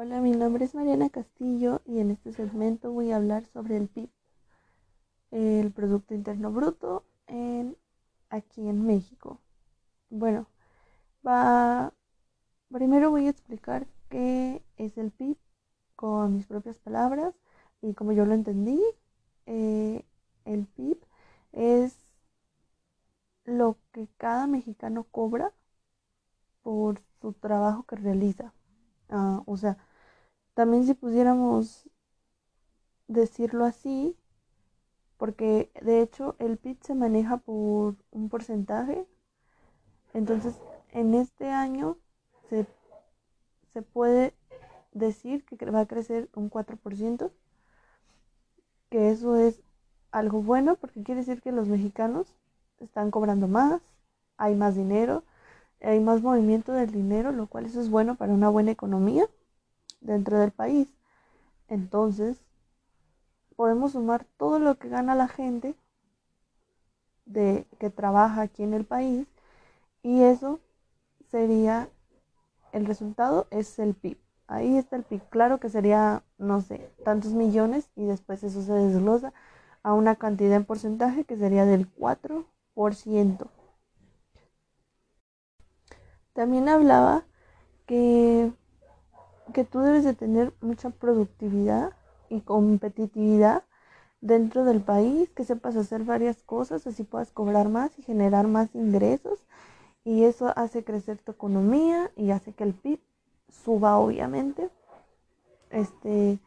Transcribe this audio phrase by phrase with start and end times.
[0.00, 3.88] Hola, mi nombre es Mariana Castillo y en este segmento voy a hablar sobre el
[3.88, 4.08] PIB,
[5.32, 7.76] el Producto Interno Bruto en,
[8.30, 9.40] aquí en México.
[10.08, 10.46] Bueno,
[11.26, 11.92] va,
[12.70, 15.36] primero voy a explicar qué es el PIB
[15.96, 17.34] con mis propias palabras
[17.82, 18.80] y como yo lo entendí.
[19.46, 20.04] Eh,
[20.44, 20.96] el PIB
[21.50, 21.98] es
[23.42, 25.52] lo que cada mexicano cobra
[26.62, 28.54] por su trabajo que realiza.
[29.08, 29.76] Ah, o sea,
[30.58, 31.88] también si pudiéramos
[33.06, 34.16] decirlo así,
[35.16, 39.06] porque de hecho el PIB se maneja por un porcentaje,
[40.14, 40.56] entonces
[40.90, 41.96] en este año
[42.50, 42.66] se,
[43.72, 44.34] se puede
[44.90, 47.30] decir que va a crecer un 4%,
[48.90, 49.62] que eso es
[50.10, 52.34] algo bueno porque quiere decir que los mexicanos
[52.80, 53.80] están cobrando más,
[54.36, 55.22] hay más dinero,
[55.80, 59.28] hay más movimiento del dinero, lo cual eso es bueno para una buena economía
[60.00, 60.88] dentro del país.
[61.68, 62.40] Entonces,
[63.56, 65.74] podemos sumar todo lo que gana la gente
[67.26, 69.26] de que trabaja aquí en el país
[70.02, 70.60] y eso
[71.30, 71.88] sería
[72.72, 74.18] el resultado es el PIB.
[74.46, 75.22] Ahí está el PIB.
[75.28, 79.32] Claro que sería, no sé, tantos millones y después eso se desglosa
[79.82, 83.50] a una cantidad en porcentaje que sería del 4%.
[86.32, 87.24] También hablaba
[87.86, 88.52] que,
[89.52, 91.92] que tú debes de tener mucha productividad
[92.28, 93.64] y competitividad
[94.20, 98.74] dentro del país, que sepas hacer varias cosas, así puedas cobrar más y generar más
[98.74, 99.38] ingresos.
[100.04, 103.00] Y eso hace crecer tu economía y hace que el PIB
[103.50, 104.70] suba, obviamente,
[105.70, 106.38] este,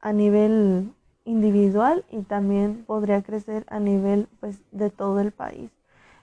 [0.00, 0.92] a nivel
[1.24, 5.70] individual y también podría crecer a nivel pues, de todo el país.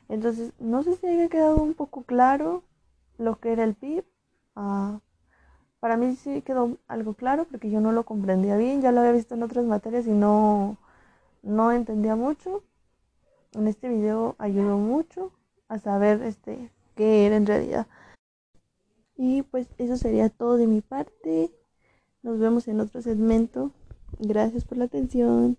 [0.09, 2.64] Entonces, no sé si haya quedado un poco claro
[3.17, 4.06] lo que era el PIB.
[4.56, 5.00] Ah,
[5.80, 9.11] para mí sí quedó algo claro porque yo no lo comprendía bien, ya lo había
[9.11, 10.78] visto en otras materias y no,
[11.44, 12.63] no entendía mucho.
[13.53, 15.31] En este video ayudó mucho
[15.68, 17.88] a saber este, qué era en realidad.
[19.16, 21.52] Y pues eso sería todo de mi parte.
[22.22, 23.72] Nos vemos en otro segmento.
[24.19, 25.57] Gracias por la atención.